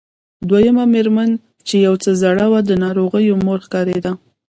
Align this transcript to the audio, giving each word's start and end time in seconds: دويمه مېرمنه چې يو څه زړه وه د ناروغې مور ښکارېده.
دويمه 0.49 0.85
مېرمنه 0.93 1.35
چې 1.67 1.75
يو 1.85 1.93
څه 2.03 2.11
زړه 2.21 2.45
وه 2.51 2.61
د 2.69 2.71
ناروغې 2.83 3.31
مور 3.45 3.59
ښکارېده. 3.65 4.11